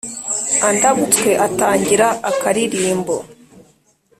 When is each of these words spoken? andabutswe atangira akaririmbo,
andabutswe 0.67 1.29
atangira 1.47 2.07
akaririmbo, 2.29 3.15